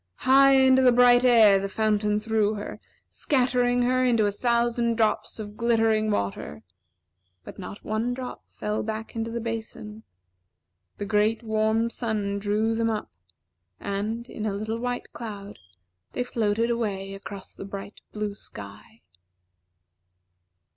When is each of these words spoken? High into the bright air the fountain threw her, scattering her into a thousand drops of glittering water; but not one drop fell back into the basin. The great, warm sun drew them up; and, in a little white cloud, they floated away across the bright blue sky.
High 0.25 0.53
into 0.53 0.81
the 0.81 0.91
bright 0.91 1.23
air 1.23 1.59
the 1.59 1.69
fountain 1.69 2.19
threw 2.19 2.55
her, 2.55 2.79
scattering 3.07 3.83
her 3.83 4.03
into 4.03 4.25
a 4.25 4.31
thousand 4.31 4.95
drops 4.95 5.37
of 5.37 5.55
glittering 5.55 6.09
water; 6.09 6.63
but 7.43 7.59
not 7.59 7.83
one 7.83 8.15
drop 8.15 8.43
fell 8.55 8.81
back 8.81 9.15
into 9.15 9.29
the 9.29 9.39
basin. 9.39 10.01
The 10.97 11.05
great, 11.05 11.43
warm 11.43 11.91
sun 11.91 12.39
drew 12.39 12.73
them 12.73 12.89
up; 12.89 13.11
and, 13.79 14.27
in 14.27 14.47
a 14.47 14.53
little 14.55 14.79
white 14.79 15.13
cloud, 15.13 15.59
they 16.13 16.23
floated 16.23 16.71
away 16.71 17.13
across 17.13 17.53
the 17.53 17.63
bright 17.63 18.01
blue 18.11 18.33
sky. 18.33 19.01